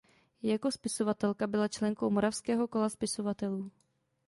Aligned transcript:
Jako 0.43 0.71
spisovatelka 0.71 1.47
byla 1.47 1.67
členkou 1.67 2.09
Moravského 2.09 2.67
kola 2.67 2.89
spisovatelů. 2.89 3.71